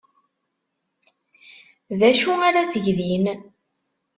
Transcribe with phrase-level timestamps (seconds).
[1.99, 3.25] D acu ara teg din?